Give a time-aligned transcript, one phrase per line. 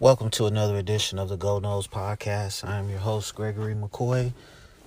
[0.00, 2.68] Welcome to another edition of the Go Noles Podcast.
[2.68, 4.32] I am your host, Gregory McCoy.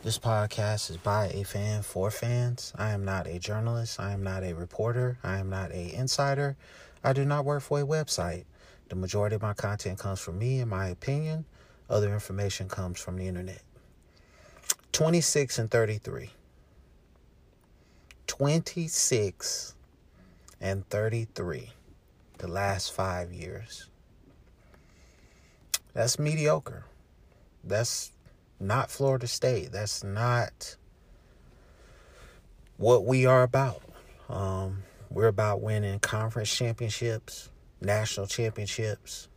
[0.04, 2.74] This podcast is by a fan for fans.
[2.78, 3.98] I am not a journalist.
[4.00, 5.18] I am not a reporter.
[5.24, 6.58] I am not a insider.
[7.02, 8.44] I do not work for a website.
[8.90, 11.46] The majority of my content comes from me and my opinion.
[11.90, 13.62] Other information comes from the internet.
[14.92, 16.32] 26 and 33.
[18.28, 19.76] 26
[20.60, 21.72] and 33.
[22.40, 23.88] The last five years.
[25.96, 26.86] That's mediocre.
[27.64, 28.12] That's
[28.60, 29.72] not Florida State.
[29.72, 30.76] That's not
[32.76, 33.82] what we are about.
[34.28, 39.30] Um, we're about winning conference championships, national championships,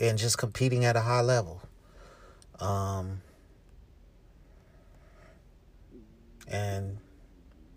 [0.00, 1.62] and just competing at a high level.
[2.60, 3.22] Um,
[6.46, 6.98] and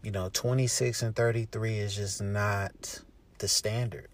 [0.03, 3.01] you know, 26 and 33 is just not
[3.37, 4.09] the standard.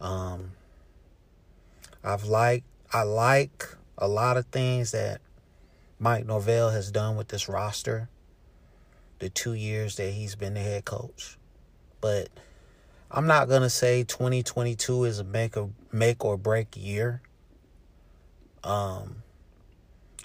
[0.00, 0.52] Um,
[2.02, 3.66] I've liked I like
[3.98, 5.20] a lot of things that
[5.98, 8.08] Mike Norvell has done with this roster.
[9.18, 11.36] The two years that he's been the head coach,
[12.00, 12.28] but
[13.10, 17.20] I'm not gonna say 2022 is a make or make or break year.
[18.62, 19.22] Um,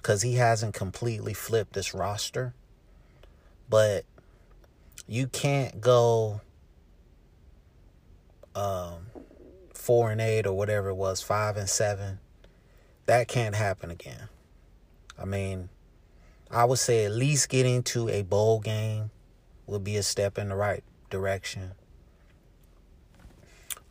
[0.03, 2.53] because he hasn't completely flipped this roster,
[3.69, 4.03] but
[5.07, 6.41] you can't go
[8.53, 9.07] um
[9.83, 12.19] four and eight or whatever it was, five and seven.
[13.05, 14.29] That can't happen again.
[15.19, 15.67] I mean,
[16.49, 19.11] I would say at least getting to a bowl game
[19.67, 21.71] would be a step in the right direction.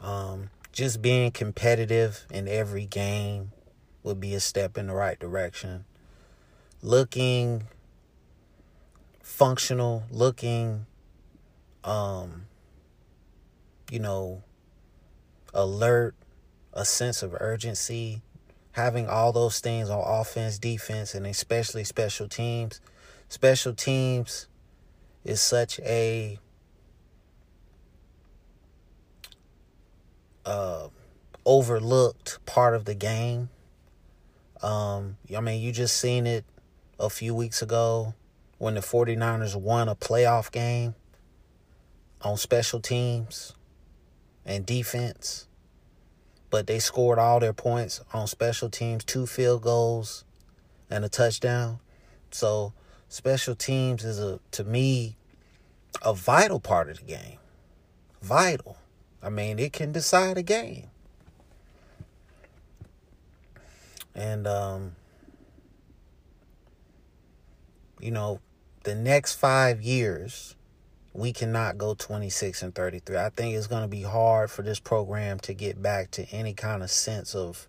[0.00, 3.52] Um, just being competitive in every game
[4.02, 5.84] would be a step in the right direction.
[6.80, 7.64] Looking
[9.22, 10.86] functional, looking,
[11.84, 12.46] um,
[13.90, 14.42] you know,
[15.54, 16.14] alert,
[16.72, 18.22] a sense of urgency,
[18.72, 22.80] having all those things on offense, defense, and especially special teams.
[23.28, 24.46] Special teams
[25.24, 26.38] is such a
[30.44, 30.88] uh,
[31.44, 33.48] overlooked part of the game.
[34.62, 36.44] Um, I mean, you just seen it
[36.98, 38.14] a few weeks ago
[38.58, 40.94] when the 49ers won a playoff game
[42.22, 43.54] on special teams
[44.44, 45.48] and defense.
[46.52, 50.26] But they scored all their points on special teams, two field goals
[50.90, 51.80] and a touchdown.
[52.30, 52.74] So
[53.08, 55.16] special teams is a to me
[56.02, 57.38] a vital part of the game.
[58.20, 58.76] Vital.
[59.22, 60.88] I mean, it can decide a game.
[64.14, 64.96] And um
[67.98, 68.40] you know,
[68.84, 70.54] the next 5 years
[71.14, 73.16] we cannot go 26 and 33.
[73.16, 76.54] I think it's going to be hard for this program to get back to any
[76.54, 77.68] kind of sense of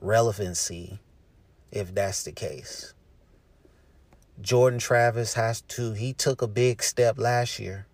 [0.00, 0.98] relevancy
[1.70, 2.92] if that's the case.
[4.40, 7.86] Jordan Travis has to, he took a big step last year,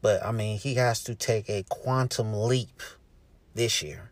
[0.00, 2.82] but I mean, he has to take a quantum leap
[3.54, 4.10] this year.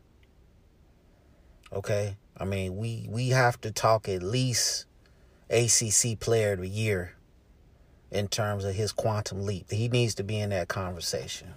[1.72, 2.16] Okay?
[2.36, 4.86] I mean, we we have to talk at least
[5.50, 7.14] ACC player of the year
[8.10, 9.70] in terms of his quantum leap.
[9.70, 11.54] He needs to be in that conversation.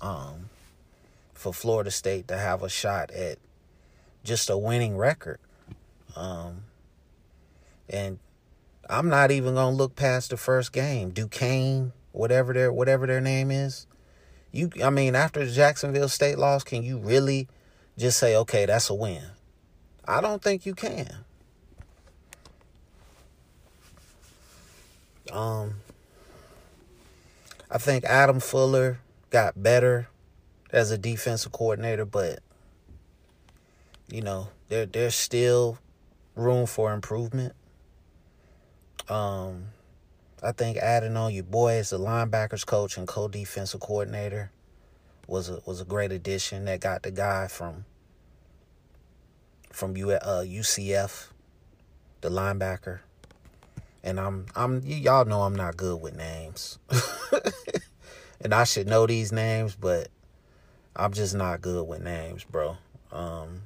[0.00, 0.48] Um,
[1.34, 3.38] for Florida State to have a shot at
[4.24, 5.38] just a winning record.
[6.16, 6.64] Um,
[7.88, 8.18] and
[8.88, 11.10] I'm not even gonna look past the first game.
[11.10, 13.86] Duquesne, whatever their whatever their name is.
[14.52, 17.48] You I mean, after Jacksonville State loss, can you really
[17.96, 19.22] just say, okay, that's a win?
[20.06, 21.24] I don't think you can.
[25.32, 25.76] Um,
[27.70, 30.08] I think Adam Fuller got better
[30.72, 32.40] as a defensive coordinator, but
[34.08, 35.78] you know, there there's still
[36.34, 37.54] room for improvement.
[39.08, 39.66] Um,
[40.42, 44.50] I think adding on your boy as the linebackers coach and co-defensive coordinator
[45.26, 46.64] was a was a great addition.
[46.64, 47.84] That got the guy from
[49.72, 51.28] from U, uh, UCF,
[52.20, 53.00] the linebacker
[54.02, 56.78] and I'm I'm y'all know I'm not good with names.
[58.40, 60.08] and I should know these names, but
[60.96, 62.76] I'm just not good with names, bro.
[63.12, 63.62] Um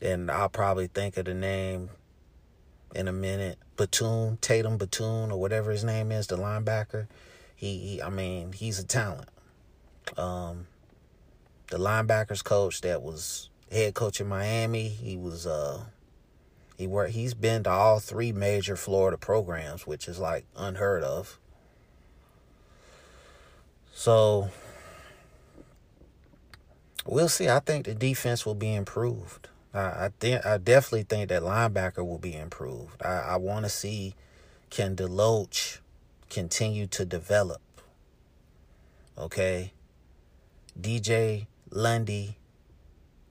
[0.00, 1.90] and I'll probably think of the name
[2.94, 3.58] in a minute.
[3.76, 7.06] Bethune, Tatum Bethune, or whatever his name is, the linebacker.
[7.56, 9.28] He, he I mean, he's a talent.
[10.16, 10.66] Um
[11.70, 15.80] the linebackers coach that was head coach in Miami, he was uh
[16.76, 21.38] he work he's been to all three major Florida programs, which is like unheard of.
[23.92, 24.50] So
[27.06, 27.48] we'll see.
[27.48, 29.48] I think the defense will be improved.
[29.74, 33.02] I I, I definitely think that linebacker will be improved.
[33.02, 34.14] I, I want to see
[34.70, 35.78] can Deloach
[36.30, 37.60] continue to develop.
[39.18, 39.72] Okay.
[40.80, 42.38] DJ Lundy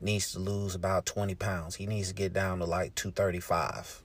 [0.01, 1.75] needs to lose about 20 pounds.
[1.75, 4.01] He needs to get down to like 235.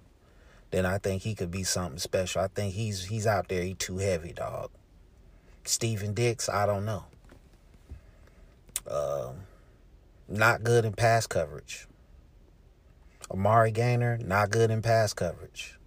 [0.71, 2.43] Then I think he could be something special.
[2.43, 3.63] I think he's he's out there.
[3.63, 4.71] He too heavy, dog.
[5.65, 7.05] Stephen Dix, I don't know.
[8.89, 9.37] Um,
[10.29, 11.87] not good in pass coverage.
[13.31, 15.79] Amari Gainer, not good in pass coverage.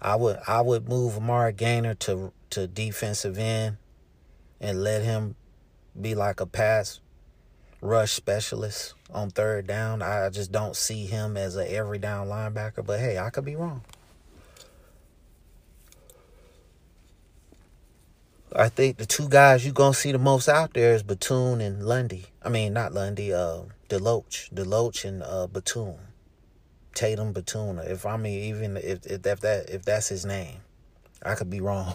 [0.00, 3.76] I would I would move Amari Gainer to to defensive end
[4.60, 5.36] and let him
[5.98, 7.00] be like a pass
[7.82, 10.00] rush specialist on third down.
[10.00, 13.56] I just don't see him as a every down linebacker, but hey, I could be
[13.56, 13.82] wrong.
[18.54, 21.84] I think the two guys you're gonna see the most out there is Bethune and
[21.84, 22.26] Lundy.
[22.42, 25.98] I mean, not Lundy, uh, Deloach, Deloach and uh, Bethune,
[26.94, 27.78] Tatum Bethune.
[27.78, 30.58] If I mean, even if if that if that's his name,
[31.24, 31.94] I could be wrong.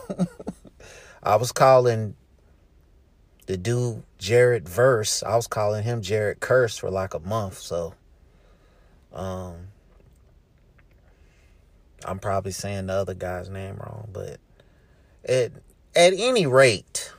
[1.23, 2.15] I was calling
[3.47, 5.23] the dude Jared Verse.
[5.23, 7.57] I was calling him Jared Curse for like a month.
[7.57, 7.95] So,
[9.13, 9.69] um,
[12.05, 14.39] I'm probably saying the other guy's name wrong, but
[15.27, 15.51] at
[15.95, 17.11] at any rate,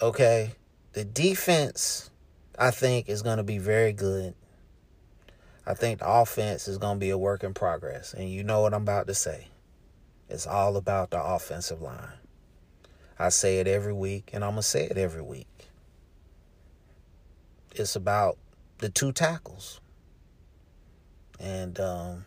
[0.00, 0.52] okay,
[0.92, 2.10] the defense
[2.58, 4.34] I think is going to be very good.
[5.66, 8.60] I think the offense is going to be a work in progress, and you know
[8.60, 9.48] what I'm about to say.
[10.28, 12.12] It's all about the offensive line.
[13.18, 15.68] I say it every week, and I'm going to say it every week.
[17.74, 18.38] It's about
[18.78, 19.80] the two tackles.
[21.38, 22.24] And um,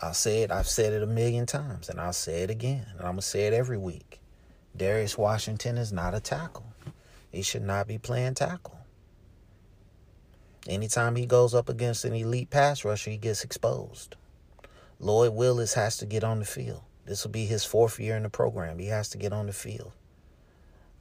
[0.00, 3.00] I'll say it, I've said it a million times, and I'll say it again, and
[3.00, 4.20] I'm going to say it every week.
[4.76, 6.66] Darius Washington is not a tackle.
[7.30, 8.78] He should not be playing tackle.
[10.68, 14.16] Anytime he goes up against an elite pass rusher, he gets exposed.
[14.98, 16.82] Lloyd Willis has to get on the field.
[17.06, 18.78] This will be his fourth year in the program.
[18.78, 19.92] He has to get on the field.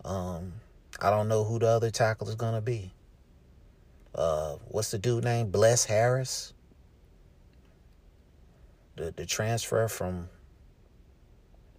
[0.03, 0.53] Um,
[1.01, 2.93] I don't know who the other tackle is going to be.
[4.15, 5.51] Uh, what's the dude name?
[5.51, 6.53] Bless Harris.
[8.95, 10.29] The the transfer from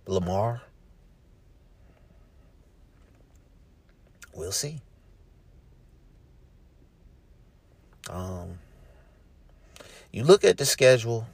[0.07, 0.63] Lamar.
[4.35, 4.81] We'll see.
[8.09, 8.59] Um,
[10.13, 11.27] you look at the schedule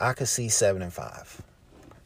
[0.00, 1.42] I could see seven and five.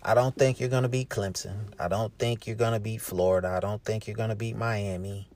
[0.02, 1.68] I don't think you're to beat Clemson.
[1.78, 3.48] I don't think you're to beat Florida.
[3.48, 5.28] I don't think you're to beat Miami.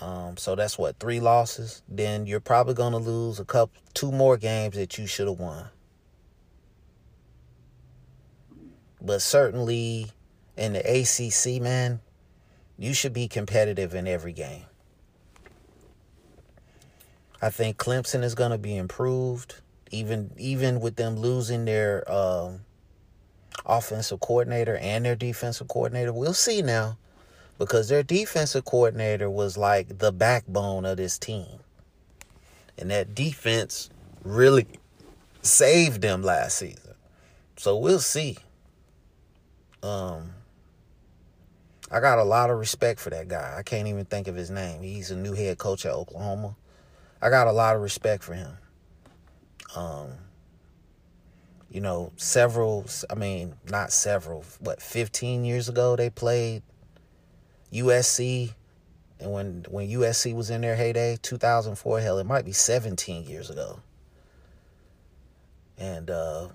[0.00, 1.82] Um, so that's what three losses.
[1.88, 5.66] Then you're probably to lose a couple, two more games that you should have won.
[9.00, 10.10] But certainly
[10.56, 12.00] in the ACC, man,
[12.78, 14.64] you should be competitive in every game.
[17.40, 22.60] I think Clemson is to be improved even even with them losing their um,
[23.66, 26.12] offensive coordinator and their defensive coordinator.
[26.12, 26.98] We'll see now
[27.58, 31.60] because their defensive coordinator was like the backbone of this team.
[32.78, 33.90] And that defense
[34.22, 34.66] really
[35.42, 36.94] saved them last season.
[37.56, 38.38] So we'll see.
[39.82, 40.34] Um
[41.90, 43.54] I got a lot of respect for that guy.
[43.56, 44.82] I can't even think of his name.
[44.82, 46.54] He's a new head coach at Oklahoma.
[47.22, 48.58] I got a lot of respect for him.
[49.76, 50.10] Um,
[51.70, 56.62] you know, several, I mean, not several, what, 15 years ago they played
[57.72, 58.54] USC.
[59.20, 63.50] And when, when USC was in their heyday, 2004, hell, it might be 17 years
[63.50, 63.80] ago.
[65.76, 66.48] And uh,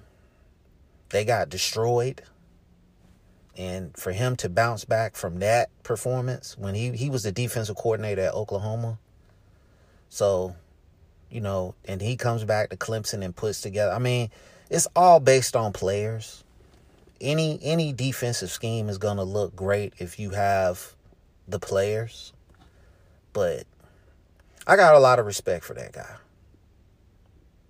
[1.09, 2.23] they got destroyed.
[3.55, 7.75] And for him to bounce back from that performance, when he, he was the defensive
[7.75, 8.97] coordinator at Oklahoma.
[10.09, 10.55] So
[11.33, 13.91] you know, and he comes back to Clemson and puts together.
[13.91, 14.29] I mean,
[14.69, 16.43] it's all based on players.
[17.19, 20.95] Any any defensive scheme is going to look great if you have
[21.47, 22.33] the players.
[23.33, 23.65] But
[24.67, 26.15] I got a lot of respect for that guy.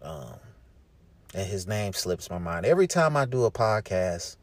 [0.02, 0.34] Um,
[1.34, 4.36] and his name slips my mind every time I do a podcast.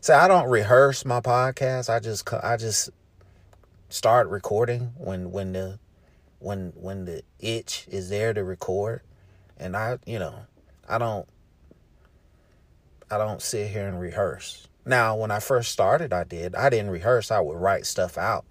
[0.00, 1.88] So I don't rehearse my podcast.
[1.88, 2.90] I just I just
[3.88, 5.78] start recording when when the
[6.38, 9.02] when when the itch is there to record
[9.58, 10.34] and I, you know,
[10.88, 11.28] I don't
[13.10, 14.68] I don't sit here and rehearse.
[14.84, 16.54] Now, when I first started, I did.
[16.54, 17.30] I didn't rehearse.
[17.30, 18.44] I would write stuff out.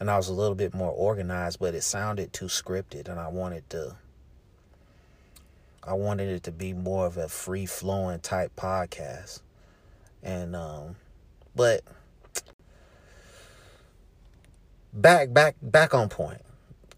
[0.00, 3.28] And I was a little bit more organized, but it sounded too scripted and I
[3.28, 3.96] wanted to
[5.82, 9.40] I wanted it to be more of a free flowing type podcast.
[10.22, 10.96] And um,
[11.56, 11.82] but
[14.92, 16.42] back back back on point.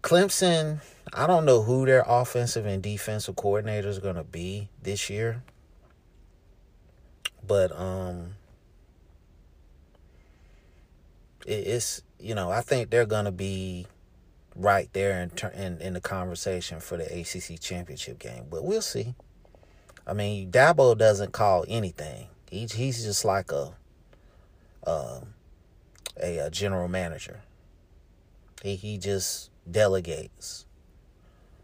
[0.01, 0.81] Clemson,
[1.13, 5.43] I don't know who their offensive and defensive coordinators are going to be this year.
[7.45, 8.35] But um
[11.45, 13.87] it, it's you know, I think they're going to be
[14.55, 18.45] right there in, in in the conversation for the ACC championship game.
[18.49, 19.15] But we'll see.
[20.05, 22.27] I mean, Dabo doesn't call anything.
[22.49, 23.73] He's he's just like a
[24.85, 25.21] uh,
[26.21, 27.41] a, a general manager.
[28.63, 30.65] He he just delegates.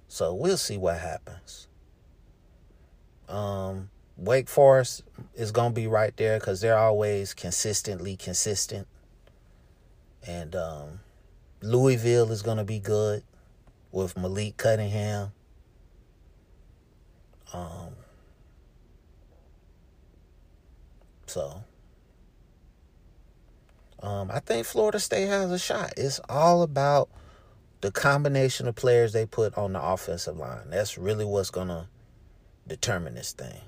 [0.07, 1.67] So we'll see what happens.
[3.27, 5.03] Um, Wake Forest
[5.35, 8.87] is gonna be right there because they're always consistently consistent,
[10.25, 10.99] and um,
[11.61, 13.23] Louisville is gonna be good
[13.91, 15.33] with Malik Cunningham.
[17.53, 17.95] Um,
[21.27, 21.63] so
[24.01, 25.93] um, I think Florida State has a shot.
[25.97, 27.09] It's all about
[27.81, 30.69] the combination of players they put on the offensive line.
[30.69, 31.87] That's really what's going to
[32.67, 33.61] determine this thing.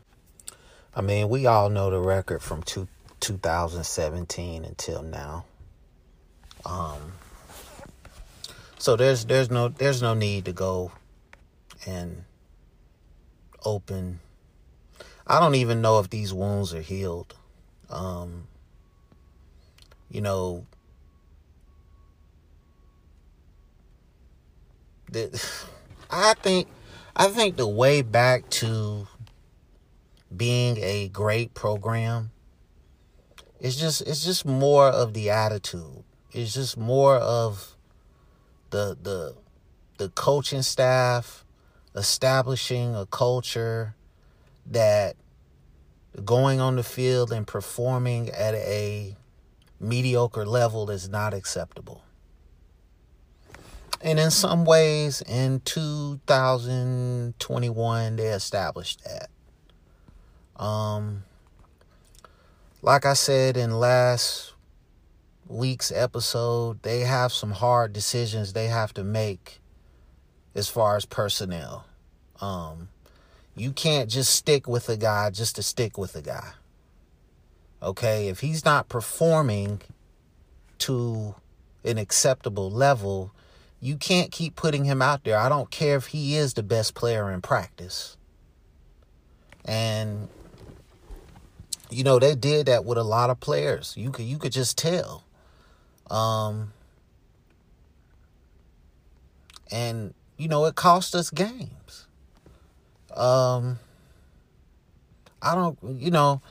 [0.95, 2.87] I mean, we all know the record from two,
[3.19, 5.45] 2017 until now.
[6.65, 7.13] Um,
[8.77, 10.91] so there's there's no there's no need to go
[11.85, 12.23] and
[13.63, 14.19] open.
[15.27, 17.35] I don't even know if these wounds are healed.
[17.89, 18.47] Um,
[20.09, 20.65] you know,
[25.11, 25.43] the,
[26.09, 26.67] I think
[27.15, 29.07] I think the way back to
[30.35, 32.31] being a great program
[33.59, 36.03] is just it's just more of the attitude.
[36.31, 37.75] It's just more of
[38.69, 39.35] the the
[39.97, 41.43] the coaching staff
[41.95, 43.95] establishing a culture
[44.67, 45.15] that
[46.23, 49.15] going on the field and performing at a
[49.79, 52.03] mediocre level is not acceptable.
[54.01, 59.29] And in some ways, in 2021, they established that.
[60.61, 61.23] Um,
[62.81, 64.53] like I said in last
[65.47, 69.59] week's episode, they have some hard decisions they have to make
[70.55, 71.85] as far as personnel.
[72.39, 72.87] Um,
[73.55, 76.53] you can't just stick with a guy just to stick with a guy.
[77.81, 79.81] Okay, if he's not performing
[80.79, 81.35] to
[81.83, 83.31] an acceptable level,
[83.81, 85.37] you can't keep putting him out there.
[85.37, 88.17] I don't care if he is the best player in practice.
[89.65, 90.27] And
[91.89, 93.95] you know, they did that with a lot of players.
[93.97, 95.23] You could you could just tell.
[96.11, 96.73] Um
[99.71, 102.07] and you know, it cost us games.
[103.15, 103.79] Um
[105.41, 106.41] I don't you know,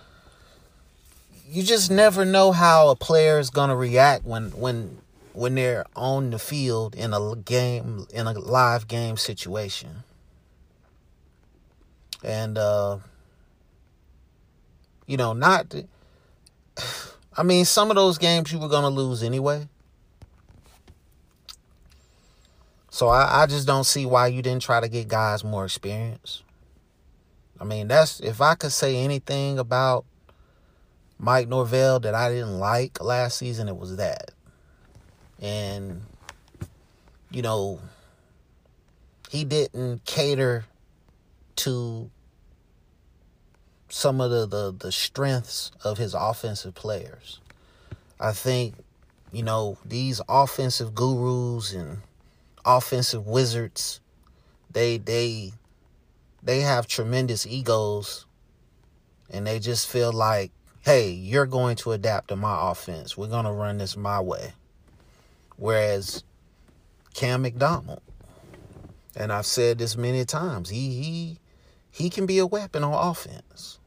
[1.46, 4.98] you just never know how a player is going to react when when
[5.38, 10.02] when they're on the field in a game in a live game situation.
[12.24, 12.98] And uh
[15.06, 15.72] you know, not
[17.36, 19.68] I mean, some of those games you were going to lose anyway.
[22.90, 26.42] So I, I just don't see why you didn't try to get guys more experience.
[27.60, 30.04] I mean, that's if I could say anything about
[31.16, 34.32] Mike Norvell that I didn't like last season, it was that.
[35.40, 36.02] And,
[37.30, 37.80] you know,
[39.30, 40.64] he didn't cater
[41.56, 42.10] to
[43.88, 47.40] some of the, the, the strengths of his offensive players.
[48.20, 48.74] I think,
[49.32, 51.98] you know, these offensive gurus and
[52.64, 54.00] offensive wizards,
[54.70, 55.52] they they
[56.42, 58.26] they have tremendous egos
[59.30, 60.50] and they just feel like
[60.82, 63.14] hey, you're going to adapt to my offense.
[63.14, 64.52] We're going to run this my way.
[65.58, 66.22] Whereas
[67.14, 68.00] Cam McDonald,
[69.16, 71.38] and I've said this many times, he he
[71.90, 73.80] he can be a weapon on offense.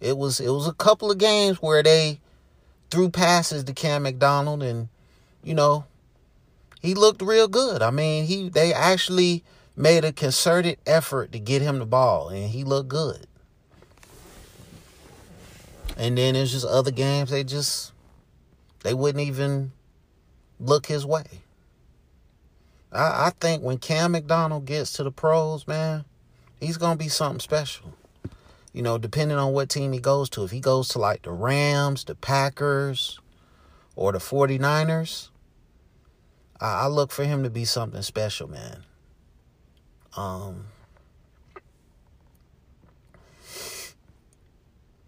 [0.00, 2.20] It was it was a couple of games where they
[2.90, 4.88] threw passes to Cam McDonald and
[5.44, 5.84] you know
[6.80, 7.82] he looked real good.
[7.82, 9.44] I mean, he they actually
[9.76, 13.26] made a concerted effort to get him the ball and he looked good.
[15.96, 17.92] And then there's just other games they just
[18.82, 19.70] they wouldn't even
[20.60, 21.24] look his way.
[22.92, 26.04] I, I think when Cam McDonald gets to the pros, man,
[26.60, 27.94] he's gonna be something special.
[28.72, 30.44] You know, depending on what team he goes to.
[30.44, 33.18] If he goes to like the Rams, the Packers,
[33.96, 35.28] or the 49ers,
[36.60, 38.84] I, I look for him to be something special, man.
[40.16, 40.66] Um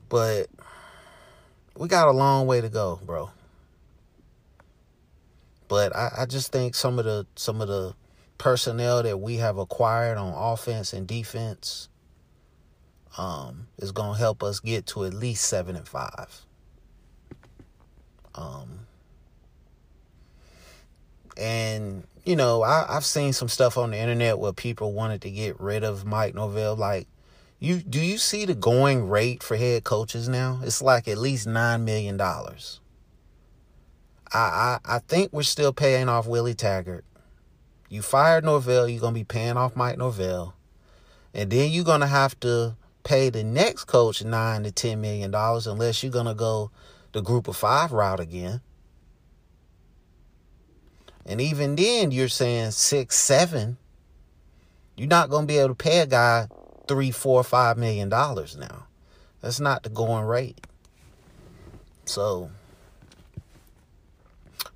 [0.08, 0.46] but
[1.76, 3.30] we got a long way to go, bro.
[5.72, 7.94] But I, I just think some of the some of the
[8.36, 11.88] personnel that we have acquired on offense and defense
[13.16, 16.44] um, is going to help us get to at least seven and five.
[18.34, 18.80] Um,
[21.38, 25.30] and you know, I, I've seen some stuff on the internet where people wanted to
[25.30, 26.76] get rid of Mike Norvell.
[26.76, 27.08] Like,
[27.60, 30.60] you do you see the going rate for head coaches now?
[30.64, 32.81] It's like at least nine million dollars.
[34.32, 37.04] I, I I think we're still paying off Willie Taggart.
[37.88, 40.54] You fired Norvell, you're gonna be paying off Mike Norvell,
[41.34, 45.66] and then you're gonna have to pay the next coach nine to ten million dollars
[45.66, 46.70] unless you're gonna go
[47.12, 48.60] the group of five route again.
[51.24, 53.76] And even then, you're saying six, seven.
[54.96, 56.48] You're not to be able to pay a guy
[56.88, 58.86] three, four, five million dollars now.
[59.40, 60.60] That's not the going rate.
[62.04, 62.50] So,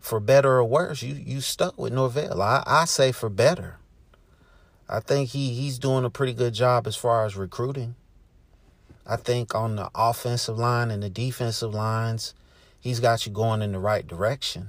[0.06, 2.40] for better or worse, you you stuck with Norvell.
[2.40, 3.78] I, I say for better.
[4.88, 7.96] I think he he's doing a pretty good job as far as recruiting.
[9.04, 12.34] I think on the offensive line and the defensive lines,
[12.78, 14.68] he's got you going in the right direction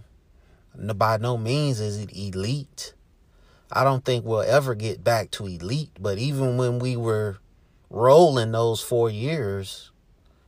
[0.95, 2.93] by no means is it elite.
[3.71, 7.37] I don't think we'll ever get back to elite, but even when we were
[7.89, 9.91] rolling those four years,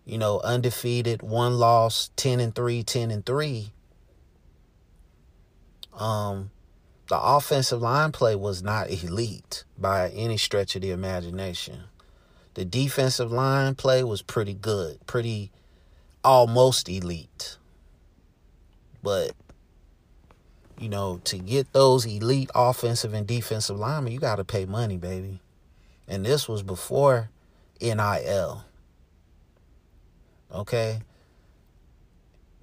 [0.05, 3.72] you know, undefeated, one loss, 10 and 3, 10 and 3,
[6.00, 6.50] um,
[7.10, 11.84] the offensive line play was not elite by any stretch of the imagination.
[12.56, 15.51] The defensive line play was pretty good, pretty
[16.24, 17.58] almost elite.
[19.03, 19.34] But
[20.79, 24.98] you know, to get those elite offensive and defensive linemen, you got to pay money,
[24.98, 25.41] baby.
[26.08, 27.29] And this was before
[27.82, 28.63] NIL.
[30.53, 31.00] Okay?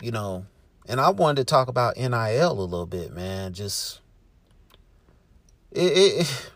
[0.01, 0.47] You know,
[0.89, 3.53] and I wanted to talk about NIL a little bit, man.
[3.53, 4.01] Just
[5.73, 6.51] it, it,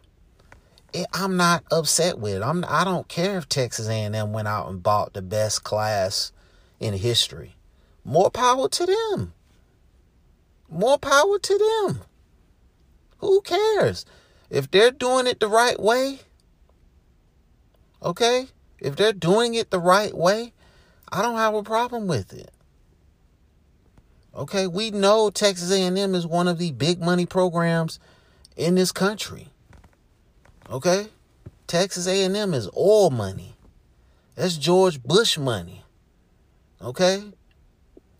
[0.92, 2.42] it I'm not upset with it.
[2.42, 6.32] I'm I don't care if Texas A&M went out and bought the best class
[6.78, 7.56] in history.
[8.04, 9.34] More power to them.
[10.68, 12.00] More power to them.
[13.18, 14.06] Who cares?
[14.48, 16.20] If they're doing it the right way,
[18.02, 18.48] okay?
[18.78, 20.52] If they're doing it the right way,
[21.12, 22.50] I don't have a problem with it.
[24.34, 27.98] Okay, we know Texas A&M is one of the big money programs
[28.56, 29.48] in this country.
[30.70, 31.08] Okay?
[31.66, 33.56] Texas A&M is oil money.
[34.36, 35.84] That's George Bush money.
[36.80, 37.24] Okay?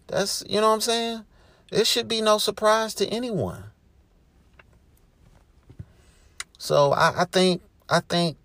[0.09, 1.25] That's, you know what I'm saying?
[1.71, 3.65] It should be no surprise to anyone.
[6.59, 8.37] So I, I think I think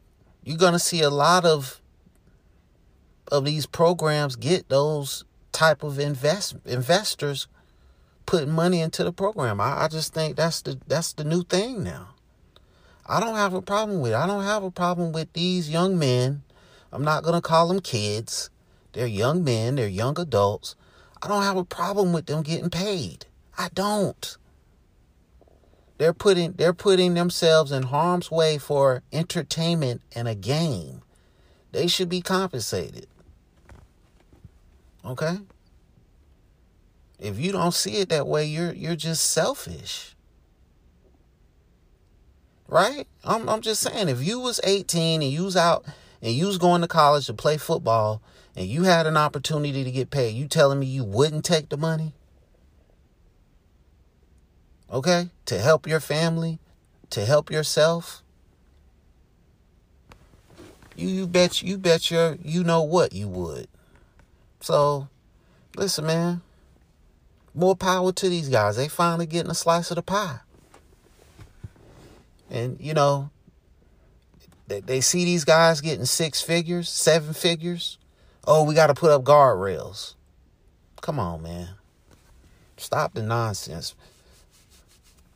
[0.44, 1.82] you're gonna see a lot of
[3.30, 7.48] of these programs get those type of invest investors
[8.26, 9.62] putting money into the program.
[9.62, 12.10] I, I just think that's the that's the new thing now.
[13.08, 14.16] I don't have a problem with it.
[14.16, 16.44] I don't have a problem with these young men.
[16.92, 18.50] I'm not gonna call them kids.
[18.94, 20.76] They're young men, they're young adults
[21.26, 23.26] I don't have a problem with them getting paid.
[23.58, 24.38] I don't.
[25.98, 31.02] They're putting they're putting themselves in harm's way for entertainment and a game.
[31.72, 33.08] They should be compensated.
[35.04, 35.38] Okay?
[37.20, 40.16] If you don't see it that way, you're you're just selfish.
[42.68, 43.08] Right?
[43.24, 45.86] I'm I'm just saying if you was 18 and you was out
[46.22, 48.22] and you was going to college to play football
[48.56, 51.78] and you had an opportunity to get paid, you telling me you wouldn't take the
[51.78, 52.14] money?
[54.92, 55.30] Okay?
[55.46, 56.60] To help your family,
[57.12, 58.24] to help yourself?
[60.96, 63.68] You you bet you bet your you know what you would.
[64.62, 65.10] So,
[65.76, 66.42] listen, man.
[67.56, 68.76] More power to these guys.
[68.76, 70.40] They finally getting a slice of the pie.
[72.50, 73.30] And you know,
[74.68, 77.98] they, they see these guys getting six figures, seven figures.
[78.46, 80.16] Oh, we got to put up guardrails.
[81.02, 81.70] Come on, man.
[82.78, 83.96] Stop the nonsense.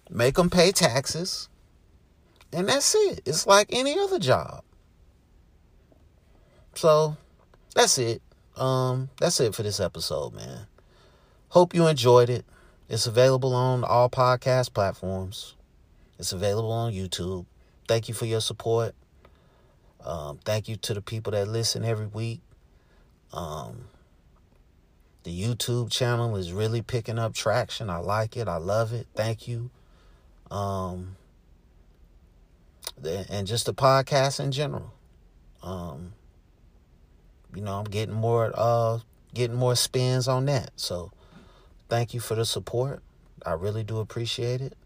[0.09, 1.47] Make them pay taxes.
[2.51, 3.21] And that's it.
[3.25, 4.63] It's like any other job.
[6.75, 7.17] So,
[7.75, 8.21] that's it.
[8.57, 10.65] Um, that's it for this episode, man.
[11.49, 12.45] Hope you enjoyed it.
[12.87, 15.55] It's available on all podcast platforms.
[16.19, 17.45] It's available on YouTube.
[17.87, 18.93] Thank you for your support.
[20.05, 22.41] Um, thank you to the people that listen every week.
[23.33, 23.85] Um,
[25.23, 27.89] the YouTube channel is really picking up traction.
[27.89, 28.47] I like it.
[28.47, 29.07] I love it.
[29.15, 29.71] Thank you.
[30.51, 31.15] Um,
[33.03, 34.93] and just the podcast in general.
[35.63, 36.13] Um,
[37.55, 38.99] you know, I'm getting more uh
[39.33, 40.71] getting more spins on that.
[40.75, 41.11] So
[41.89, 43.01] thank you for the support.
[43.45, 44.77] I really do appreciate it.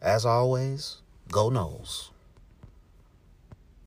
[0.00, 0.98] As always,
[1.30, 2.11] go Noles.